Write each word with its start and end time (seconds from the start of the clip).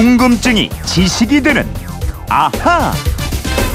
궁금증이 0.00 0.70
지식이 0.86 1.42
되는 1.42 1.68
아하. 2.30 2.90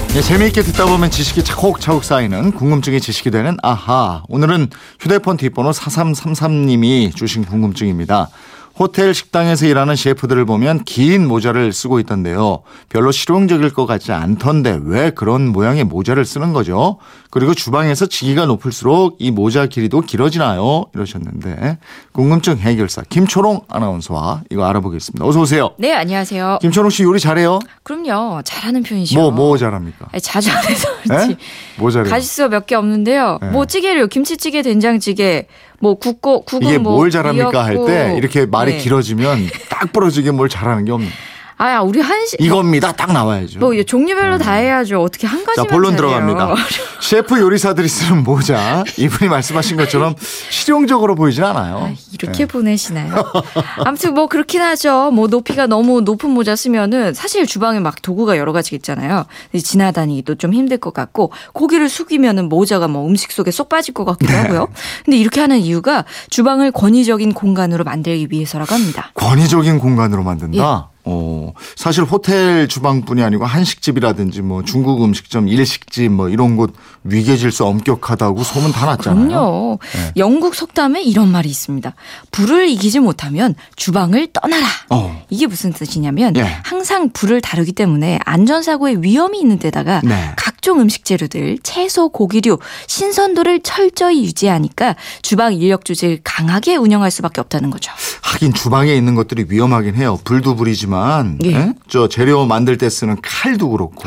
네, 0.07 0.21
재미있게 0.23 0.63
듣다 0.63 0.87
보면 0.87 1.11
지식이 1.11 1.43
차곡차곡 1.43 2.03
쌓이는 2.03 2.51
궁금증이 2.53 2.99
지식이 2.99 3.29
되는 3.29 3.57
아하. 3.61 4.23
오늘은 4.27 4.69
휴대폰 4.99 5.37
뒷번호 5.37 5.69
4333님이 5.69 7.15
주신 7.15 7.45
궁금증입니다. 7.45 8.29
호텔 8.77 9.13
식당에서 9.13 9.67
일하는 9.67 9.95
셰프들을 9.95 10.43
보면 10.45 10.83
긴 10.83 11.27
모자를 11.27 11.71
쓰고 11.71 11.99
있던데요. 11.99 12.63
별로 12.89 13.11
실용적일 13.11 13.71
것 13.71 13.85
같지 13.85 14.11
않던데 14.11 14.79
왜 14.83 15.11
그런 15.11 15.47
모양의 15.49 15.83
모자를 15.83 16.25
쓰는 16.25 16.53
거죠? 16.53 16.97
그리고 17.35 17.53
주방에서 17.53 18.05
지기가 18.05 18.45
높을수록 18.45 19.17
이 19.19 19.29
모자 19.29 19.65
길이도 19.65 19.99
길어지나요? 19.99 20.85
이러셨는데 20.95 21.79
궁금증 22.13 22.55
해결사 22.55 23.01
김초롱 23.09 23.63
아나운서와 23.67 24.43
이거 24.49 24.63
알아보겠습니다. 24.63 25.25
어서 25.25 25.41
오세요. 25.41 25.71
네, 25.77 25.93
안녕하세요. 25.93 26.59
김초롱 26.61 26.91
씨 26.91 27.03
요리 27.03 27.19
잘해요? 27.19 27.59
그럼요. 27.83 28.41
잘하는 28.43 28.83
편이죠. 28.83 29.19
뭐, 29.19 29.31
뭐 29.31 29.57
잘합니까? 29.57 30.07
아니, 30.13 30.21
자주 30.21 30.49
안 30.49 30.63
해서 30.63 30.87
그렇지. 31.03 31.27
네? 31.27 31.37
뭐 31.77 31.91
잘해요? 31.91 32.09
가짓수가 32.09 32.47
몇개 32.47 32.73
없는데요. 32.73 33.39
네. 33.41 33.49
뭐 33.49 33.65
찌개를 33.65 34.07
김치찌개, 34.07 34.61
된장찌개, 34.61 35.47
뭐 35.81 35.95
국고 35.95 36.45
국은 36.45 36.69
이게 36.69 36.77
뭐뭘 36.77 37.11
잘합니까 37.11 37.65
할. 37.65 37.85
때 37.85 38.15
이렇게 38.17 38.45
말이 38.45 38.71
네. 38.71 38.77
길어지면 38.77 39.49
딱 39.69 39.91
부러지게 39.91 40.31
뭘 40.31 40.47
잘하는 40.47 40.85
게 40.85 40.93
없는 40.93 41.09
아, 41.57 41.81
우리 41.81 42.01
한식 42.01 42.41
이겁니다 42.41 42.91
딱 42.91 43.13
나와야죠. 43.13 43.59
뭐 43.59 43.71
종류별로 43.83 44.37
다 44.37 44.53
해야죠. 44.53 45.01
어떻게 45.01 45.25
한자 45.25 45.45
가지만 45.45 45.67
본론 45.67 45.95
잘해요. 45.95 46.25
들어갑니다. 46.25 46.55
셰프 47.01 47.39
요리사들이 47.39 47.87
쓰는 47.87 48.23
모자 48.23 48.83
이분이 48.97 49.29
말씀하신 49.29 49.77
것처럼 49.77 50.15
실용적으로 50.49 51.15
보이진 51.15 51.43
않아요. 51.43 51.77
아, 51.77 51.93
이렇게 52.13 52.39
네. 52.39 52.45
보내시나요? 52.45 53.23
아무튼 53.85 54.13
뭐 54.13 54.27
그렇긴 54.27 54.61
하죠. 54.61 55.11
뭐 55.11 55.27
높이가 55.27 55.67
너무 55.67 56.01
높은 56.01 56.29
모자 56.29 56.55
쓰면은 56.55 57.13
사실 57.13 57.45
주방에 57.45 57.79
막 57.79 58.01
도구가 58.01 58.37
여러 58.37 58.51
가지 58.51 58.75
있잖아요. 58.75 59.25
지나다니기도 59.55 60.35
좀 60.35 60.53
힘들 60.53 60.77
것 60.77 60.93
같고 60.93 61.31
고기를 61.53 61.87
숙이면은 61.87 62.49
모자가 62.49 62.87
뭐 62.87 63.07
음식 63.07 63.31
속에 63.31 63.51
쏙 63.51 63.69
빠질 63.69 63.93
것 63.93 64.03
같기도 64.03 64.33
네. 64.33 64.39
하고요. 64.39 64.67
근데 65.05 65.17
이렇게 65.17 65.39
하는 65.39 65.59
이유가 65.59 66.03
주방을 66.29 66.71
권위적인 66.71 67.33
공간으로 67.33 67.83
만들기 67.83 68.27
위해서라고 68.29 68.73
합니다. 68.73 69.11
권위적인 69.13 69.79
공간으로 69.79 70.23
만든다. 70.23 70.57
예. 70.91 70.94
어, 71.07 71.53
사실 71.75 72.03
호텔 72.03 72.67
주방뿐이 72.67 73.21
아니고 73.21 73.45
한식집이라든지 73.45 74.41
뭐 74.41 74.63
중국 74.63 75.03
음식점, 75.03 75.47
일식집 75.47 76.11
뭐 76.11 76.29
이런 76.29 76.57
곳 76.57 76.73
위계 77.03 77.37
질서 77.37 77.67
엄격하다고 77.67 78.43
소문 78.43 78.71
다 78.71 78.87
났잖아요. 78.87 79.27
그럼요. 79.27 79.79
네. 79.93 80.13
영국 80.17 80.55
속담에 80.55 81.03
이런 81.03 81.31
말이 81.31 81.47
있습니다. 81.47 81.93
불을 82.31 82.67
이기지 82.69 82.99
못하면 82.99 83.53
주방을 83.75 84.29
떠나라. 84.33 84.65
어. 84.89 85.23
이게 85.29 85.45
무슨 85.45 85.71
뜻이냐면 85.73 86.35
예. 86.37 86.57
항상 86.63 87.11
불을 87.11 87.41
다루기 87.41 87.73
때문에 87.73 88.19
안전사고의 88.25 89.03
위험이 89.03 89.39
있는 89.39 89.59
데다가 89.59 90.01
네. 90.03 90.31
각종 90.37 90.81
음식 90.81 91.05
재료들, 91.05 91.59
채소, 91.61 92.09
고기류, 92.09 92.57
신선도를 92.87 93.59
철저히 93.61 94.23
유지하니까 94.23 94.95
주방 95.21 95.53
인력 95.53 95.85
조직을 95.85 96.21
강하게 96.23 96.77
운영할 96.77 97.11
수밖에 97.11 97.41
없다는 97.41 97.69
거죠. 97.69 97.91
하긴 98.23 98.53
주방에 98.53 98.95
있는 98.95 99.13
것들이 99.13 99.45
위험하긴 99.47 99.93
해요. 99.95 100.17
불도 100.23 100.55
불이지만 100.55 100.94
예. 101.43 101.51
예? 101.51 101.73
저 101.87 102.07
재료 102.07 102.45
만들 102.45 102.77
때 102.77 102.89
쓰는 102.89 103.17
칼도 103.21 103.69
그렇고 103.69 104.03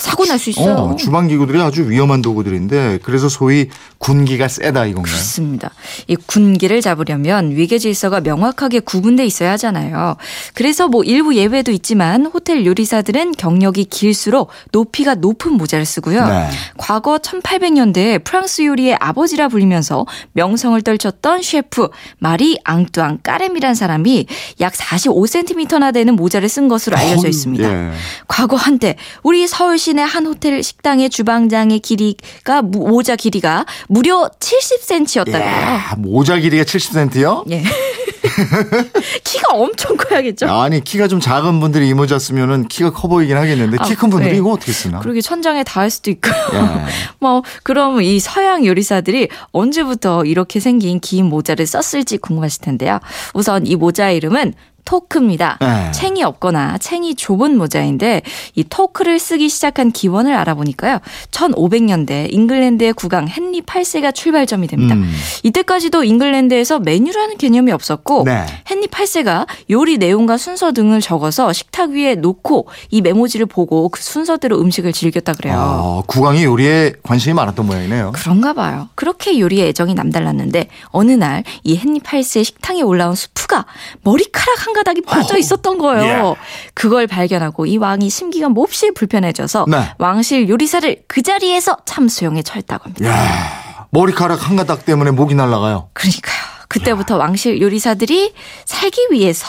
사고 0.00 0.24
날 0.24 0.38
수 0.38 0.48
있어요. 0.50 0.74
어, 0.74 0.96
주방 0.96 1.28
기구들이 1.28 1.60
아주 1.60 1.88
위험한 1.90 2.22
도구들인데 2.22 3.00
그래서 3.02 3.28
소위 3.28 3.68
군기가 3.98 4.48
세다 4.48 4.86
이건가요? 4.86 5.12
그렇습니다. 5.12 5.70
이 6.06 6.16
군기를 6.16 6.80
잡으려면 6.80 7.50
위계 7.50 7.76
질서가 7.78 8.20
명확하게 8.22 8.80
구분돼 8.80 9.26
있어야 9.26 9.52
하잖아요. 9.52 10.16
그래서 10.54 10.88
뭐 10.88 11.04
일부 11.04 11.34
예외도 11.34 11.70
있지만 11.72 12.24
호텔 12.24 12.64
요리사들은 12.64 13.32
경력이 13.32 13.84
길수록 13.84 14.48
높이가 14.72 15.14
높은 15.14 15.52
모자를 15.52 15.84
쓰고요. 15.84 16.26
네. 16.26 16.48
과거 16.78 17.18
1800년대에 17.18 18.24
프랑스 18.24 18.64
요리의 18.64 18.96
아버지라 18.98 19.48
불리면서 19.48 20.06
명성을 20.32 20.80
떨쳤던 20.80 21.42
셰프 21.42 21.88
마리 22.18 22.58
앙뚜앙 22.64 23.18
까렘이란 23.22 23.74
사람이 23.74 24.26
약 24.60 24.72
45cm나 24.72 25.92
되는 25.92 26.16
모자 26.16 26.29
를 26.38 26.48
쓴 26.48 26.68
것으로 26.68 26.96
알려져 26.96 27.28
있습니다. 27.28 27.64
예. 27.68 27.92
과거 28.28 28.56
한때 28.56 28.96
우리 29.22 29.46
서울 29.48 29.78
시내 29.78 30.02
한 30.02 30.26
호텔 30.26 30.62
식당의 30.62 31.10
주방장의 31.10 31.80
길이가 31.80 32.62
무- 32.62 32.88
모자 32.88 33.16
길이가 33.16 33.66
무려 33.88 34.30
70cm였다고요. 34.38 35.40
야, 35.40 35.94
모자 35.98 36.38
길이가 36.38 36.64
70cm요? 36.64 37.50
예. 37.50 37.62
키가 39.24 39.54
엄청 39.54 39.96
커야겠죠. 39.96 40.46
아니 40.48 40.82
키가 40.82 41.08
좀 41.08 41.20
작은 41.20 41.60
분들이 41.60 41.88
이 41.88 41.94
모자 41.94 42.18
쓰면은 42.18 42.68
키가 42.68 42.90
커 42.92 43.08
보이긴 43.08 43.36
하겠는데 43.36 43.76
아, 43.80 43.84
키큰 43.84 44.10
분들이 44.10 44.32
네. 44.32 44.38
이거 44.38 44.50
어떻게 44.52 44.72
쓰나? 44.72 45.00
그러게 45.00 45.20
천장에 45.20 45.64
닿을 45.64 45.90
수도 45.90 46.10
있고요. 46.10 46.34
예. 46.54 46.58
뭐 47.18 47.42
그럼 47.62 48.02
이 48.02 48.18
서양 48.20 48.64
요리사들이 48.66 49.28
언제부터 49.52 50.24
이렇게 50.24 50.60
생긴 50.60 51.00
긴 51.00 51.26
모자를 51.26 51.66
썼을지 51.66 52.18
궁금하실 52.18 52.60
텐데요. 52.62 53.00
우선 53.34 53.66
이 53.66 53.76
모자 53.76 54.10
이름은 54.10 54.54
토크입니다. 54.90 55.56
네. 55.60 55.92
챙이 55.92 56.24
없거나 56.24 56.78
챙이 56.78 57.14
좁은 57.14 57.56
모자인데 57.56 58.22
이 58.56 58.64
토크를 58.64 59.20
쓰기 59.20 59.48
시작한 59.48 59.92
기원을 59.92 60.34
알아보니까요. 60.34 60.98
1500년대 61.30 62.32
잉글랜드의 62.32 62.94
국왕 62.94 63.28
헨리 63.28 63.62
8세가 63.62 64.12
출발점이 64.12 64.66
됩니다. 64.66 64.96
음. 64.96 65.08
이때까지도 65.44 66.02
잉글랜드에서 66.02 66.80
메뉴라는 66.80 67.36
개념이 67.38 67.70
없었고 67.70 68.24
네. 68.24 68.44
헨리 68.68 68.88
8세가 68.88 69.46
요리 69.70 69.96
내용과 69.98 70.36
순서 70.38 70.72
등을 70.72 71.00
적어서 71.00 71.52
식탁 71.52 71.90
위에 71.90 72.16
놓고 72.16 72.66
이 72.90 73.00
메모지를 73.00 73.46
보고 73.46 73.88
그 73.90 74.02
순서대로 74.02 74.60
음식을 74.60 74.92
즐겼다 74.92 75.34
그래요. 75.34 75.54
어, 75.56 76.02
국왕이 76.08 76.42
요리에 76.42 76.94
관심이 77.04 77.32
많았던 77.34 77.64
모양이네요. 77.64 78.10
그런가 78.16 78.54
봐요. 78.54 78.88
그렇게 78.96 79.38
요리에 79.38 79.68
애정이 79.68 79.94
남달랐는데 79.94 80.66
어느 80.90 81.12
날 81.12 81.44
이 81.62 81.78
헨리 81.78 82.00
8세 82.00 82.42
식탁에 82.42 82.82
올라온 82.82 83.14
수프가 83.14 83.66
머리카락 84.02 84.66
한 84.66 84.72
가닥이 84.80 85.02
빠져 85.02 85.36
있었던 85.36 85.78
거예요. 85.78 86.36
그걸 86.74 87.06
발견하고 87.06 87.66
이 87.66 87.76
왕이 87.76 88.08
심기가 88.08 88.48
몹시 88.48 88.92
불편해져서 88.92 89.66
네. 89.68 89.92
왕실 89.98 90.48
요리사를 90.48 91.02
그 91.06 91.22
자리에서 91.22 91.76
참수용에 91.84 92.42
처했다고 92.42 92.84
합니다. 92.84 93.10
야, 93.10 93.86
머리카락 93.90 94.48
한 94.48 94.56
가닥 94.56 94.84
때문에 94.84 95.10
목이 95.10 95.34
날아가요. 95.34 95.90
그러니까요. 95.92 96.49
그때부터 96.70 97.16
왕실 97.16 97.60
요리사들이 97.60 98.32
살기 98.64 99.08
위해서 99.10 99.46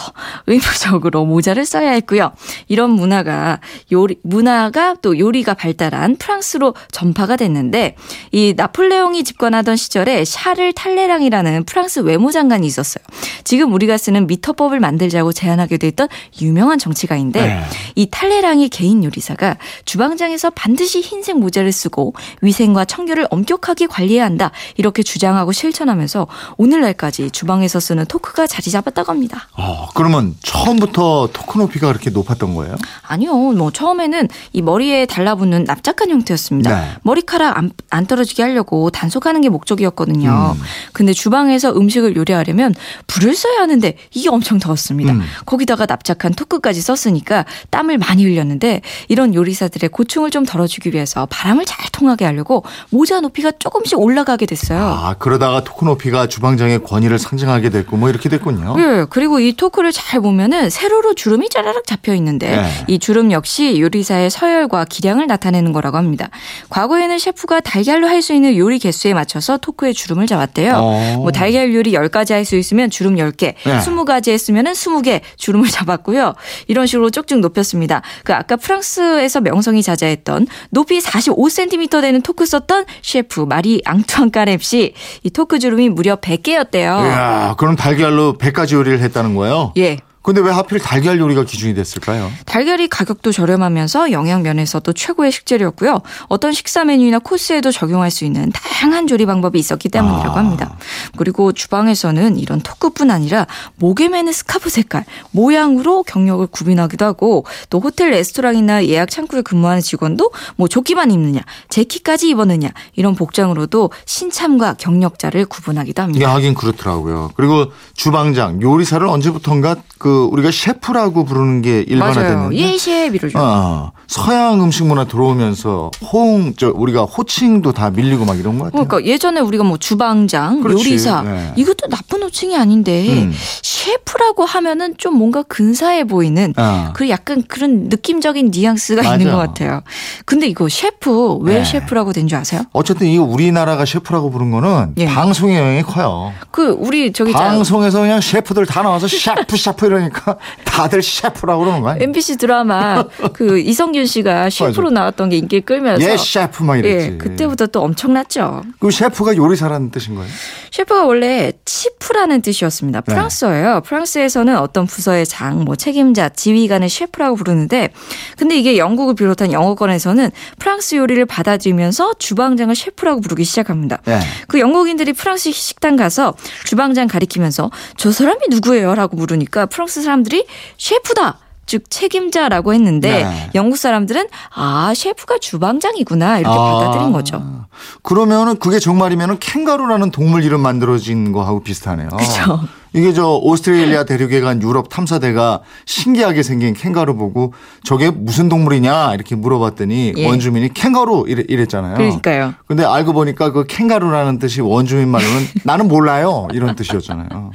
의무적으로 0.47 1.23
모자를 1.25 1.65
써야 1.65 1.91
했고요. 1.91 2.31
이런 2.67 2.89
문화가 2.89 3.59
요리 3.91 4.17
문화가 4.23 4.95
또 5.03 5.17
요리가 5.17 5.53
발달한 5.53 6.15
프랑스로 6.15 6.73
전파가 6.91 7.35
됐는데 7.35 7.95
이 8.31 8.55
나폴레옹이 8.57 9.23
집권하던 9.23 9.75
시절에 9.75 10.25
샤를 10.25 10.73
탈레랑이라는 10.73 11.65
프랑스 11.65 11.99
외무장관이 11.99 12.65
있었어요. 12.65 13.03
지금 13.43 13.71
우리가 13.71 13.97
쓰는 13.99 14.25
미터법을 14.25 14.79
만들자고 14.79 15.31
제안하기도 15.31 15.85
했던 15.85 16.07
유명한 16.41 16.79
정치가인데 16.79 17.39
네. 17.39 17.63
이 17.93 18.07
탈레랑의 18.09 18.69
개인 18.69 19.03
요리사가 19.03 19.57
주방장에서 19.85 20.49
반드시 20.49 21.01
흰색 21.01 21.37
모자를 21.37 21.71
쓰고 21.71 22.15
위생과 22.41 22.85
청결을 22.85 23.27
엄격하게 23.29 23.85
관리해야 23.85 24.25
한다 24.25 24.49
이렇게 24.77 25.03
주장하고 25.03 25.51
실천하면서 25.51 26.25
오늘날까지 26.57 27.10
주방에서 27.11 27.79
쓰는 27.79 28.05
토크가 28.05 28.47
자리 28.47 28.71
잡았다고 28.71 29.11
합니다. 29.11 29.47
어, 29.57 29.89
그러면 29.93 30.35
처음부터 30.41 31.29
토크 31.33 31.57
높이가 31.57 31.87
그렇게 31.87 32.09
높았던 32.09 32.55
거예요? 32.55 32.75
아니요, 33.07 33.33
뭐 33.33 33.71
처음에는 33.71 34.29
이 34.53 34.61
머리에 34.61 35.05
달라붙는 35.05 35.65
납작한 35.65 36.09
형태였습니다. 36.09 36.79
네. 36.79 36.87
머리카락 37.03 37.57
안, 37.57 37.71
안 37.89 38.05
떨어지게 38.05 38.43
하려고 38.43 38.89
단속하는 38.89 39.41
게 39.41 39.49
목적이었거든요. 39.49 40.55
음. 40.55 40.61
근데 40.93 41.11
주방에서 41.13 41.75
음식을 41.75 42.15
요리하려면 42.15 42.73
불을 43.07 43.35
써야 43.35 43.61
하는데 43.61 43.95
이게 44.13 44.29
엄청 44.29 44.59
더웠습니다. 44.59 45.13
음. 45.13 45.21
거기다가 45.45 45.85
납작한 45.85 46.33
토크까지 46.33 46.81
썼으니까 46.81 47.45
땀을 47.69 47.97
많이 47.97 48.23
흘렸는데 48.23 48.81
이런 49.09 49.35
요리사들의 49.35 49.89
고충을 49.89 50.31
좀 50.31 50.45
덜어주기 50.45 50.93
위해서 50.93 51.27
바람을 51.29 51.65
잘 51.65 51.85
통하게 51.91 52.25
하려고 52.25 52.63
모자 52.89 53.19
높이가 53.19 53.51
조금씩 53.51 53.99
올라가게 53.99 54.45
됐어요. 54.45 54.81
아, 54.81 55.15
그러다가 55.19 55.63
토크 55.63 55.83
높이가 55.83 56.27
주방장의 56.27 56.83
권 56.83 57.00
위를 57.01 57.19
상징하게 57.19 57.69
됐고 57.69 57.97
뭐 57.97 58.09
이렇게 58.09 58.29
됐군요. 58.29 58.75
예, 58.79 59.05
그리고 59.09 59.39
이 59.39 59.53
토크를 59.53 59.91
잘 59.91 60.21
보면은 60.21 60.69
세로로 60.69 61.13
주름이 61.13 61.49
짜라락 61.49 61.85
잡혀 61.85 62.13
있는데 62.15 62.55
네. 62.57 62.69
이 62.87 62.99
주름 62.99 63.31
역시 63.31 63.79
요리사의 63.79 64.29
서열과 64.29 64.85
기량을 64.85 65.27
나타내는 65.27 65.73
거라고 65.73 65.97
합니다. 65.97 66.29
과거에는 66.69 67.17
셰프가 67.19 67.59
달걀로 67.61 68.07
할 68.07 68.21
수 68.21 68.33
있는 68.33 68.55
요리 68.55 68.77
개수에 68.77 69.15
맞춰서 69.15 69.57
토크에 69.57 69.93
주름을 69.93 70.27
잡았대요. 70.27 70.73
어. 70.75 71.15
뭐 71.17 71.31
달걀 71.31 71.73
요리 71.73 71.93
10가지 71.93 72.33
할 72.33 72.45
수 72.45 72.55
있으면 72.55 72.89
주름 72.91 73.15
10개, 73.15 73.55
네. 73.63 73.79
20가지 73.79 74.29
했으면은 74.29 74.73
20개 74.73 75.21
주름을 75.37 75.69
잡았고요. 75.71 76.35
이런 76.67 76.85
식으로 76.85 77.09
쭉쭉 77.09 77.39
높였습니다. 77.39 78.01
그 78.23 78.33
아까 78.35 78.55
프랑스에서 78.57 79.41
명성이 79.41 79.81
자자했던 79.81 80.45
높이 80.69 80.99
45cm 80.99 82.01
되는 82.01 82.21
토크 82.21 82.45
썼던 82.45 82.85
셰프 83.01 83.41
마리 83.41 83.81
앙투안 83.85 84.29
까렘 84.31 84.59
씨. 84.59 84.93
이 85.23 85.29
토크 85.31 85.57
주름이 85.59 85.89
무려 85.89 86.15
100개였대요. 86.17 86.90
이야, 86.99 87.55
그럼 87.57 87.75
달걀로 87.75 88.33
100가지 88.37 88.73
요리를 88.73 88.99
했다는 88.99 89.35
거예요? 89.35 89.73
예. 89.77 89.97
근데 90.21 90.39
왜 90.39 90.51
하필 90.51 90.77
달걀 90.79 91.19
요리가 91.19 91.43
기준이 91.43 91.73
됐을까요? 91.73 92.31
달걀이 92.45 92.87
가격도 92.87 93.31
저렴하면서 93.31 94.11
영양 94.11 94.43
면에서도 94.43 94.93
최고의 94.93 95.31
식재료였고요. 95.31 96.01
어떤 96.27 96.51
식사 96.51 96.85
메뉴나 96.85 97.19
코스에도 97.19 97.71
적용할 97.71 98.11
수 98.11 98.23
있는 98.23 98.51
다양한 98.51 99.07
조리 99.07 99.25
방법이 99.25 99.57
있었기 99.57 99.89
때문이라고 99.89 100.31
아. 100.31 100.37
합니다. 100.37 100.77
그리고 101.17 101.51
주방에서는 101.51 102.37
이런 102.37 102.61
토크뿐 102.61 103.09
아니라 103.09 103.47
목에 103.77 104.09
매는 104.09 104.31
스카프 104.31 104.69
색깔, 104.69 105.05
모양으로 105.31 106.03
경력을 106.03 106.45
구분하기도 106.45 107.03
하고 107.03 107.45
또 107.71 107.79
호텔 107.79 108.11
레스토랑이나 108.11 108.85
예약 108.85 109.09
창구에 109.09 109.41
근무하는 109.41 109.81
직원도 109.81 110.31
뭐 110.55 110.67
조끼만 110.67 111.09
입느냐, 111.09 111.41
재킷까지 111.69 112.29
입었느냐 112.29 112.69
이런 112.95 113.15
복장으로도 113.15 113.89
신참과 114.05 114.75
경력자를 114.75 115.45
구분하기도 115.45 116.01
합니다. 116.01 116.19
이게 116.19 116.25
하긴 116.25 116.53
그렇더라고요. 116.53 117.31
그리고 117.35 117.71
주방장, 117.95 118.61
요리사를 118.61 119.05
언제부턴가 119.07 119.77
그 119.97 120.10
우리가 120.31 120.51
셰프라고 120.51 121.25
부르는 121.25 121.61
게. 121.61 121.81
일반화됐는데 121.87 122.55
예, 122.57 122.77
셰프이죠. 122.77 123.37
어, 123.39 123.91
서양 124.07 124.61
음식 124.61 124.85
문화 124.85 125.05
들어오면서 125.05 125.91
호응, 126.11 126.53
저 126.57 126.71
우리가 126.75 127.03
호칭도 127.03 127.71
다 127.73 127.89
밀리고 127.89 128.25
막 128.25 128.37
이런 128.39 128.57
것 128.57 128.65
같아요. 128.65 128.85
그러니까 128.87 129.09
예전에 129.11 129.39
우리가 129.41 129.63
뭐 129.63 129.77
주방장, 129.77 130.61
그렇지. 130.61 130.89
요리사 130.89 131.21
네. 131.23 131.53
이것도 131.55 131.87
나쁜 131.89 132.23
호칭이 132.23 132.57
아닌데 132.57 133.07
음. 133.23 133.33
셰프라고 133.63 134.45
하면은 134.45 134.95
좀 134.97 135.15
뭔가 135.17 135.43
근사해 135.43 136.03
보이는 136.05 136.53
아. 136.57 136.91
그 136.93 137.09
약간 137.09 137.43
그런 137.47 137.85
느낌적인 137.89 138.51
뉘앙스가 138.53 139.01
맞아. 139.03 139.15
있는 139.15 139.31
것 139.31 139.37
같아요. 139.37 139.81
근데 140.25 140.47
이거 140.47 140.67
셰프 140.69 141.35
왜 141.37 141.55
네. 141.59 141.65
셰프라고 141.65 142.13
된 142.13 142.27
줄 142.27 142.37
아세요? 142.37 142.61
어쨌든 142.71 143.07
이 143.07 143.17
우리나라가 143.17 143.83
셰프라고 143.85 144.29
부른 144.29 144.51
거는 144.51 144.93
예. 144.97 145.05
방송의 145.05 145.57
영향이 145.57 145.81
커요. 145.83 146.31
그 146.51 146.69
우리 146.79 147.11
저기 147.11 147.31
자 147.31 147.39
방송에서 147.39 147.99
그냥 148.01 148.21
셰프들 148.21 148.65
다 148.67 148.83
나와서 148.83 149.07
셰프 149.07 149.57
셰프 149.57 149.87
이 149.87 150.00
러니까 150.01 150.37
다들 150.65 151.01
셰프라고 151.01 151.63
그러는 151.63 151.81
거야. 151.81 151.97
MBC 151.99 152.37
드라마 152.37 153.03
그 153.33 153.59
이성균 153.59 154.05
씨가 154.05 154.49
셰프로 154.49 154.89
나왔던 154.89 155.29
게 155.29 155.37
인기를 155.37 155.65
끌면서 155.65 156.09
예 156.09 156.17
셰프 156.17 156.63
막 156.63 156.77
이랬지. 156.77 157.07
예, 157.13 157.17
그때부터 157.17 157.67
또 157.67 157.81
엄청났죠. 157.81 158.63
그럼 158.79 158.91
셰프가 158.91 159.35
요리사라는 159.35 159.91
뜻인 159.91 160.15
거예요? 160.15 160.29
셰프가 160.71 161.03
원래 161.05 161.51
치프라는 161.65 162.41
뜻이었습니다. 162.41 163.01
네. 163.01 163.13
프랑스어예요. 163.13 163.81
프랑스에서는 163.85 164.57
어떤 164.57 164.85
부서의 164.85 165.25
장, 165.25 165.63
뭐 165.63 165.75
책임자, 165.75 166.29
지휘관을 166.29 166.89
셰프라고 166.89 167.35
부르는데, 167.35 167.89
근데 168.37 168.57
이게 168.57 168.77
영국을 168.77 169.15
비롯한 169.15 169.51
영어권에서는 169.51 170.31
프랑스 170.59 170.95
요리를 170.95 171.25
받아들이면서 171.25 172.13
주방장을 172.19 172.73
셰프라고 172.73 173.21
부르기 173.21 173.43
시작합니다. 173.43 173.99
예. 174.07 174.19
그 174.47 174.59
영국인들이 174.59 175.13
프랑스 175.13 175.51
식당 175.51 175.95
가서 175.95 176.35
주방장 176.65 177.07
가리키면서 177.07 177.69
저 177.97 178.11
사람이 178.11 178.39
누구예요? 178.49 178.95
라고 178.95 179.17
물으니까 179.17 179.65
프랑스 179.65 179.90
사람들이 179.99 180.45
셰프다! 180.77 181.39
즉 181.65 181.89
책임자라고 181.89 182.73
했는데 182.73 183.23
네. 183.23 183.49
영국 183.55 183.77
사람들은 183.77 184.27
아 184.53 184.93
셰프가 184.93 185.37
주방장이구나 185.39 186.39
이렇게 186.39 186.53
아. 186.53 186.79
받아들인 186.79 187.11
거죠. 187.11 187.60
그러면은 188.01 188.57
그게 188.57 188.79
정말이면은 188.79 189.39
캥거루라는 189.39 190.11
동물 190.11 190.43
이름 190.43 190.61
만들어진 190.61 191.31
거하고 191.31 191.61
비슷하네요. 191.61 192.09
그쵸. 192.09 192.59
이게 192.93 193.13
저 193.13 193.35
오스트레일리아 193.37 194.03
대륙에 194.03 194.41
간 194.41 194.61
유럽 194.61 194.89
탐사대가 194.89 195.61
신기하게 195.85 196.43
생긴 196.43 196.73
캥거루 196.73 197.15
보고 197.15 197.53
저게 197.85 198.09
무슨 198.11 198.49
동물이냐 198.49 199.13
이렇게 199.13 199.35
물어봤더니 199.35 200.13
예. 200.17 200.27
원주민이 200.27 200.73
캥거루 200.73 201.23
이랬, 201.29 201.45
이랬잖아요. 201.47 201.95
그러니까요. 201.95 202.53
근데 202.67 202.83
알고 202.83 203.13
보니까 203.13 203.53
그 203.53 203.63
캥가루라는 203.63 204.39
뜻이 204.39 204.59
원주민 204.59 205.07
말로는 205.07 205.47
나는 205.63 205.87
몰라요 205.87 206.49
이런 206.51 206.75
뜻이었잖아요. 206.75 207.51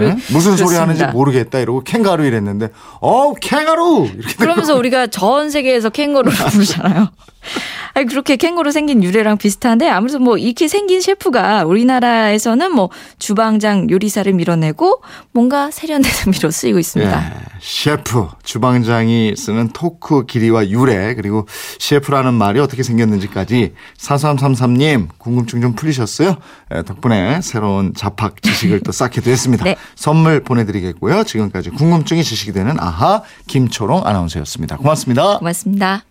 예? 0.00 0.16
무슨 0.32 0.56
소리 0.56 0.68
그렇습니다. 0.70 0.82
하는지 0.82 1.06
모르겠다 1.12 1.58
이러고 1.58 1.82
캥가루 1.84 2.24
이랬는데 2.24 2.70
어 3.02 3.34
캥가루 3.34 4.08
이렇게 4.14 4.34
그러면서 4.36 4.74
우리가 4.74 5.08
전 5.08 5.50
세계에서 5.50 5.90
캥거루를 5.90 6.32
부르잖아요. 6.50 7.08
아니 7.94 8.06
그렇게 8.06 8.36
캥거루 8.36 8.70
생긴 8.72 9.02
유래랑 9.02 9.38
비슷한데 9.38 9.88
아무래도 9.88 10.18
뭐 10.18 10.38
이렇게 10.38 10.68
생긴 10.68 11.00
셰프가 11.00 11.64
우리나라에서는 11.64 12.72
뭐 12.72 12.90
주방장 13.18 13.90
요리사를 13.90 14.32
밀어내고 14.32 15.02
뭔가 15.32 15.70
세련된 15.70 16.10
의미로 16.26 16.50
쓰이고 16.52 16.78
있습니다. 16.78 17.26
예, 17.26 17.32
셰프 17.60 18.28
주방장이 18.44 19.34
쓰는 19.36 19.68
토크 19.68 20.26
길이와 20.26 20.68
유래 20.68 21.14
그리고 21.14 21.46
셰프라는 21.78 22.34
말이 22.34 22.60
어떻게 22.60 22.82
생겼는지까지 22.82 23.74
4333님 23.98 25.08
궁금증 25.18 25.60
좀 25.60 25.74
풀리셨어요? 25.74 26.36
예, 26.74 26.82
덕분에 26.82 27.40
새로운 27.42 27.94
잡학 27.94 28.42
지식을 28.42 28.80
또 28.80 28.92
쌓게 28.92 29.20
됐습니다. 29.20 29.64
네. 29.64 29.76
선물 29.94 30.42
보내드리겠고요. 30.42 31.24
지금까지 31.24 31.70
궁금증이 31.70 32.22
지식이 32.22 32.52
되는 32.52 32.78
아하 32.78 33.22
김초롱 33.46 34.06
아나운서였습니다. 34.06 34.76
고맙습니다. 34.76 35.38
고맙습니다. 35.38 36.08